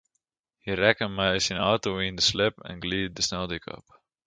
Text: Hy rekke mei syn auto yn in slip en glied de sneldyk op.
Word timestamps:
Hy 0.63 0.71
rekke 0.81 1.05
mei 1.15 1.37
syn 1.45 1.63
auto 1.69 1.89
yn 1.97 2.07
in 2.09 2.19
slip 2.29 2.55
en 2.69 2.81
glied 2.83 3.11
de 3.15 3.21
sneldyk 3.27 3.65
op. 3.75 3.85